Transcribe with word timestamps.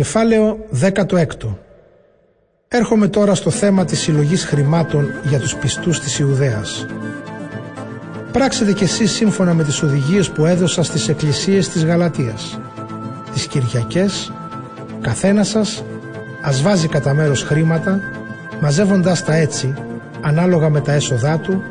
Κεφάλαιο 0.00 0.58
16 0.80 1.26
Έρχομαι 2.68 3.08
τώρα 3.08 3.34
στο 3.34 3.50
θέμα 3.50 3.84
της 3.84 4.00
συλλογής 4.00 4.44
χρημάτων 4.44 5.10
για 5.28 5.38
τους 5.38 5.56
πιστούς 5.56 6.00
της 6.00 6.18
Ιουδαίας. 6.18 6.86
Πράξετε 8.32 8.72
κι 8.72 8.84
εσείς 8.84 9.10
σύμφωνα 9.10 9.54
με 9.54 9.64
τις 9.64 9.82
οδηγίες 9.82 10.30
που 10.30 10.44
έδωσα 10.44 10.82
στις 10.82 11.08
εκκλησίες 11.08 11.68
της 11.68 11.84
Γαλατίας. 11.84 12.60
Τις 13.32 13.46
Κυριακές, 13.46 14.32
καθένα 15.00 15.44
σας 15.44 15.84
ας 16.42 16.62
βάζει 16.62 16.88
κατά 16.88 17.14
μέρος 17.14 17.42
χρήματα, 17.42 18.00
μαζεύοντας 18.60 19.24
τα 19.24 19.34
έτσι, 19.34 19.74
ανάλογα 20.20 20.68
με 20.68 20.80
τα 20.80 20.92
έσοδά 20.92 21.38
του, 21.38 21.62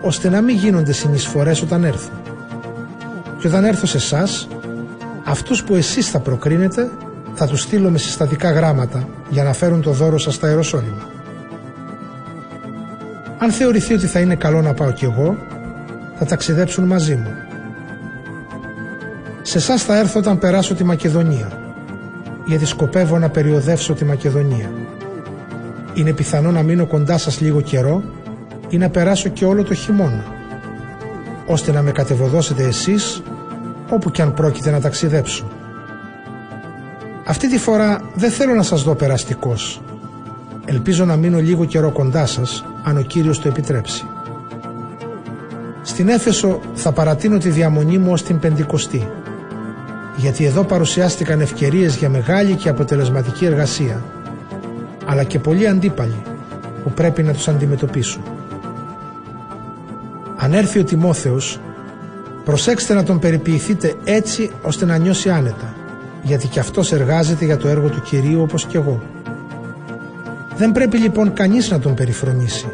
ώστε 0.00 0.28
να 0.28 0.40
μην 0.40 0.56
γίνονται 0.56 0.92
συνεισφορές 0.92 1.62
όταν 1.62 1.84
έρθω. 1.84 2.12
Και 3.38 3.46
όταν 3.46 3.64
έρθω 3.64 3.86
σε 3.86 3.96
εσάς, 3.96 4.48
αυτούς 5.24 5.64
που 5.64 5.74
εσείς 5.74 6.10
θα 6.10 6.20
προκρίνετε, 6.20 6.90
θα 7.34 7.46
τους 7.46 7.60
στείλω 7.60 7.90
με 7.90 7.98
συστατικά 7.98 8.50
γράμματα 8.50 9.08
για 9.30 9.42
να 9.42 9.52
φέρουν 9.52 9.82
το 9.82 9.90
δώρο 9.90 10.18
σας 10.18 10.34
στα 10.34 10.48
Ιεροσόλυμα. 10.48 11.08
Αν 13.38 13.50
θεωρηθεί 13.50 13.94
ότι 13.94 14.06
θα 14.06 14.20
είναι 14.20 14.34
καλό 14.34 14.62
να 14.62 14.74
πάω 14.74 14.92
κι 14.92 15.04
εγώ, 15.04 15.36
θα 16.18 16.24
ταξιδέψουν 16.24 16.84
μαζί 16.84 17.14
μου. 17.14 17.32
Σε 19.42 19.58
εσάς 19.58 19.82
θα 19.82 19.98
έρθω 19.98 20.18
όταν 20.18 20.38
περάσω 20.38 20.74
τη 20.74 20.84
Μακεδονία, 20.84 21.52
γιατί 22.46 22.66
σκοπεύω 22.66 23.18
να 23.18 23.28
περιοδεύσω 23.28 23.92
τη 23.92 24.04
Μακεδονία. 24.04 24.70
Είναι 25.94 26.12
πιθανό 26.12 26.50
να 26.50 26.62
μείνω 26.62 26.86
κοντά 26.86 27.18
σας 27.18 27.40
λίγο 27.40 27.60
καιρό 27.60 28.02
ή 28.68 28.78
να 28.78 28.88
περάσω 28.88 29.28
και 29.28 29.44
όλο 29.44 29.62
το 29.62 29.74
χειμώνα, 29.74 30.24
ώστε 31.46 31.72
να 31.72 31.82
με 31.82 31.90
κατεβοδώσετε 31.92 32.62
εσείς 32.62 33.22
όπου 33.90 34.10
κι 34.10 34.22
αν 34.22 34.34
πρόκειται 34.34 34.70
να 34.70 34.80
ταξιδέψω. 34.80 35.44
Αυτή 37.26 37.48
τη 37.48 37.58
φορά 37.58 38.00
δεν 38.14 38.30
θέλω 38.30 38.54
να 38.54 38.62
σας 38.62 38.82
δω 38.82 38.94
περαστικός. 38.94 39.82
Ελπίζω 40.64 41.04
να 41.04 41.16
μείνω 41.16 41.38
λίγο 41.38 41.64
καιρό 41.64 41.90
κοντά 41.90 42.26
σας, 42.26 42.64
αν 42.84 42.96
ο 42.96 43.00
Κύριος 43.00 43.40
το 43.40 43.48
επιτρέψει. 43.48 44.06
Στην 45.82 46.08
Έφεσο 46.08 46.60
θα 46.74 46.92
παρατείνω 46.92 47.38
τη 47.38 47.48
διαμονή 47.48 47.98
μου 47.98 48.12
ως 48.12 48.22
την 48.22 48.38
Πεντηκοστή, 48.38 49.08
γιατί 50.16 50.44
εδώ 50.44 50.64
παρουσιάστηκαν 50.64 51.40
ευκαιρίες 51.40 51.96
για 51.96 52.08
μεγάλη 52.08 52.54
και 52.54 52.68
αποτελεσματική 52.68 53.44
εργασία, 53.44 54.02
αλλά 55.06 55.24
και 55.24 55.38
πολλοί 55.38 55.66
αντίπαλοι 55.68 56.22
που 56.84 56.90
πρέπει 56.90 57.22
να 57.22 57.32
τους 57.32 57.48
αντιμετωπίσω. 57.48 58.20
Αν 60.36 60.52
έρθει 60.52 60.78
ο 60.78 60.84
Τιμόθεος, 60.84 61.60
προσέξτε 62.44 62.94
να 62.94 63.02
τον 63.02 63.18
περιποιηθείτε 63.18 63.94
έτσι 64.04 64.50
ώστε 64.62 64.84
να 64.84 64.96
νιώσει 64.96 65.30
άνετα 65.30 65.83
γιατί 66.24 66.46
και 66.46 66.60
αυτός 66.60 66.92
εργάζεται 66.92 67.44
για 67.44 67.56
το 67.56 67.68
έργο 67.68 67.88
του 67.88 68.02
Κυρίου 68.02 68.40
όπως 68.40 68.66
και 68.66 68.76
εγώ. 68.76 69.02
Δεν 70.56 70.72
πρέπει 70.72 70.98
λοιπόν 70.98 71.32
κανείς 71.32 71.70
να 71.70 71.78
τον 71.78 71.94
περιφρονήσει. 71.94 72.66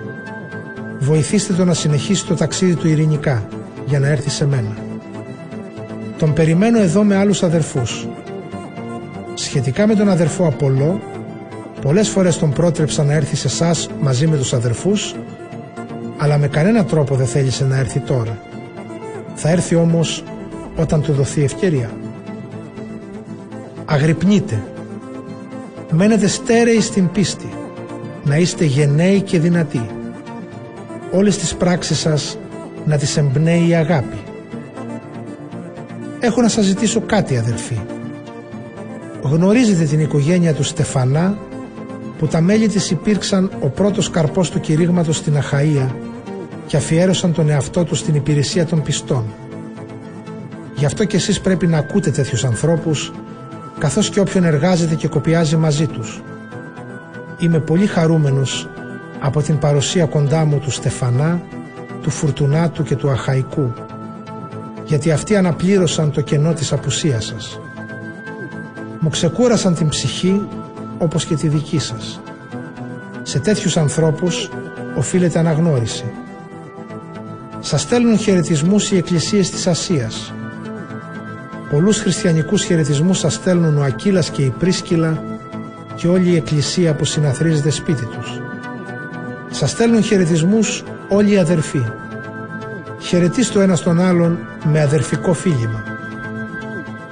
Βοηθήστε 0.98 1.53
τον 1.53 1.67
να 1.67 1.75
συνεχίσει 1.75 2.27
το 2.27 2.34
ταξίδι 2.34 2.75
του 2.75 2.89
ειρηνικά 2.89 3.48
για 3.87 4.01
να 4.01 4.09
έρθει 4.09 4.31
σε 4.31 4.47
μένα. 4.47 4.77
Τον 6.19 6.33
περιμένω 6.33 6.81
εδώ 6.81 7.05
με 7.05 7.17
άλλους 7.17 7.43
αδερφούς. 7.43 8.09
Σχετικά 9.34 9.87
με 9.87 9.95
τον 9.95 10.09
αδερφό 10.09 10.47
Απολό, 10.47 11.01
πολλές 11.81 12.09
φορές 12.09 12.39
τον 12.39 12.53
πρότρεψα 12.53 13.05
να 13.05 13.12
έρθει 13.12 13.37
σε 13.37 13.47
εσάς 13.47 13.89
μαζί 14.01 14.27
με 14.27 14.37
τους 14.37 14.53
αδερφούς, 14.53 15.15
αλλά 16.19 16.39
με 16.39 16.48
κανένα 16.48 16.84
τρόπο 16.84 17.15
δεν 17.15 17.27
θέλησε 17.27 17.65
να 17.65 17.77
έρθει 17.77 17.98
τώρα. 17.98 18.39
Θα 19.34 19.51
έρθει 19.51 19.75
όμως 19.75 20.25
όταν 20.77 21.03
του 21.03 21.12
δοθεί 21.12 21.43
ευκαιρία 21.43 21.91
αγρυπνείτε. 23.91 24.62
Μένετε 25.91 26.27
στέρεοι 26.27 26.80
στην 26.80 27.10
πίστη, 27.10 27.48
να 28.24 28.36
είστε 28.36 28.64
γενναίοι 28.64 29.20
και 29.20 29.38
δυνατοί. 29.38 29.86
Όλες 31.12 31.38
τις 31.38 31.55
πράξεις 31.55 31.98
σας 31.98 32.38
να 32.84 32.97
τις 32.97 33.16
εμπνέει 33.16 33.69
η 33.69 33.75
αγάπη. 33.75 34.19
Έχω 36.20 36.41
να 36.42 36.48
σας 36.48 36.65
ζητήσω 36.65 37.00
κάτι 37.00 37.37
αδελφοί. 37.37 37.81
Γνωρίζετε 39.22 39.84
την 39.84 40.00
οικογένεια 40.00 40.54
του 40.54 40.62
Στεφανά 40.62 41.38
που 42.19 42.26
τα 42.26 42.41
μέλη 42.41 42.69
της 42.69 42.91
υπήρξαν 42.91 43.50
ο 43.60 43.69
πρώτος 43.69 44.10
καρπός 44.10 44.50
του 44.50 44.60
κηρύγματος 44.60 45.16
στην 45.16 45.34
Αχαΐα 45.36 45.88
και 46.66 46.76
αφιέρωσαν 46.76 47.32
τον 47.32 47.50
εαυτό 47.50 47.84
τους 47.84 47.98
στην 47.98 48.15
υπηρεσία 48.15 48.66
των 48.66 48.82
πιστών. 48.82 49.25
Γι' 50.75 50.84
αυτό 50.84 51.04
και 51.04 51.16
εσείς 51.16 51.41
πρέπει 51.41 51.66
να 51.66 51.78
ακούτε 51.78 52.10
τέτοιους 52.10 52.44
ανθρώπους 52.44 53.12
καθώς 53.80 54.10
και 54.10 54.20
όποιον 54.20 54.44
εργάζεται 54.44 54.94
και 54.94 55.08
κοπιάζει 55.08 55.56
μαζί 55.56 55.86
τους. 55.86 56.22
Είμαι 57.38 57.58
πολύ 57.58 57.86
χαρούμενος 57.86 58.68
από 59.20 59.42
την 59.42 59.58
παρουσία 59.58 60.06
κοντά 60.06 60.44
μου 60.44 60.58
του 60.58 60.70
Στεφανά, 60.70 61.42
του 62.02 62.10
Φουρτουνάτου 62.10 62.82
και 62.82 62.96
του 62.96 63.10
Αχαϊκού, 63.10 63.72
γιατί 64.84 65.10
αυτοί 65.10 65.36
αναπλήρωσαν 65.36 66.10
το 66.10 66.20
κενό 66.20 66.52
της 66.52 66.72
απουσίας 66.72 67.24
σας. 67.24 67.60
Μου 69.00 69.08
ξεκούρασαν 69.08 69.74
την 69.74 69.88
ψυχή 69.88 70.47
όπως 70.98 71.24
και 71.24 71.34
τη 71.34 71.48
δική 71.48 71.78
σας. 71.78 72.20
Σε 73.22 73.38
τέτοιους 73.38 73.76
ανθρώπους 73.76 74.50
οφείλεται 74.97 75.38
αναγνώριση. 75.38 76.04
Σας 77.60 77.80
στέλνουν 77.80 78.18
χαιρετισμούς 78.18 78.91
οι 78.91 78.97
εκκλησίες 78.97 79.50
της 79.50 79.66
Ασίας, 79.66 80.32
Πολλούς 81.70 81.98
χριστιανικούς 81.98 82.64
χαιρετισμούς 82.64 83.19
σας 83.19 83.34
στέλνουν 83.34 83.78
ο 83.78 83.82
Ακύλας 83.82 84.31
και 84.31 84.42
η 84.42 84.54
Πρίσκυλα 84.58 85.22
και 85.94 86.08
όλη 86.08 86.31
η 86.31 86.36
εκκλησία 86.36 86.94
που 86.94 87.04
συναθρίζεται 87.04 87.70
σπίτι 87.70 88.06
τους. 88.06 88.41
Σας 89.50 89.70
στέλνουν 89.70 90.03
χαιρετισμούς 90.03 90.84
όλοι 91.09 91.30
οι 91.32 91.38
αδερφοί. 91.38 91.82
Χαιρετίστε 93.00 93.53
το 93.53 93.60
ένας 93.60 93.82
τον 93.82 94.00
άλλον 94.00 94.38
με 94.64 94.80
αδερφικό 94.80 95.32
φίλημα. 95.32 95.84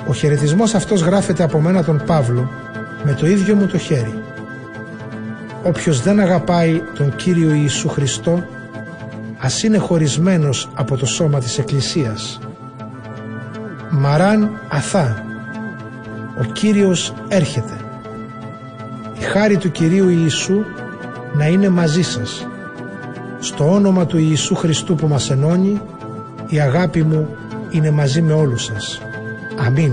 Ο 0.07 0.15
χαιρετισμός 0.15 0.75
αυτός 0.75 1.01
γράφεται 1.01 1.43
από 1.43 1.61
μένα 1.61 1.85
τον 1.85 2.03
Παύλο 2.07 2.51
με 3.05 3.13
το 3.13 3.27
ίδιο 3.27 3.55
μου 3.55 3.67
το 3.67 3.79
χέρι. 3.79 4.23
Όποιος 5.63 6.03
δεν 6.03 6.21
αγαπάει 6.21 6.83
τον 6.95 7.17
Κύριο 7.17 7.53
Ιησού 7.53 7.89
Χριστό 7.89 8.45
ας 9.39 9.63
είναι 9.63 9.79
χωρισμένος 9.79 10.69
από 10.75 10.97
το 10.97 11.07
σώμα 11.07 11.39
της 11.39 11.59
Εκκλησίας. 11.59 12.39
Μαράν 13.99 14.61
Αθά. 14.69 15.25
Ο 16.41 16.45
Κύριος 16.45 17.15
έρχεται. 17.29 17.73
Η 19.19 19.23
χάρη 19.23 19.57
του 19.57 19.71
Κυρίου 19.71 20.09
Ιησού 20.09 20.65
να 21.35 21.47
είναι 21.47 21.69
μαζί 21.69 22.03
σας. 22.03 22.47
Στο 23.39 23.73
όνομα 23.73 24.07
του 24.07 24.19
Ιησού 24.19 24.55
Χριστού 24.55 24.95
που 24.95 25.07
μας 25.07 25.31
ενώνει 25.31 25.81
η 26.49 26.61
αγάπη 26.61 27.03
μου 27.03 27.29
είναι 27.71 27.91
μαζί 27.91 28.23
με 28.23 28.33
όλους 28.33 28.65
σας. 28.65 29.01
Αμήν 29.67 29.93